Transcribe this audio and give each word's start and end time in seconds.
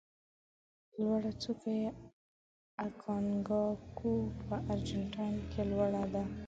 لوړه 1.01 1.31
څوکه 1.41 1.71
یې 1.81 1.89
اکانکاګو 2.85 4.13
په 4.47 4.55
ارجنتاین 4.71 5.35
کې 5.51 5.61
لوړه 5.71 6.03
ده. 6.13 6.23